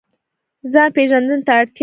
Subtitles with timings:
[0.71, 1.79] ځان پیژندنې ته اړتیا لري